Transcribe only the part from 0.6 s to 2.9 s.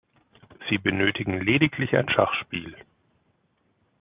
Sie benötigen lediglich ein Schachspiel.